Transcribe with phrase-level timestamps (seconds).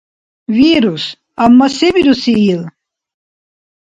[0.55, 1.05] Вирус,
[1.43, 2.61] амма се бируси ил?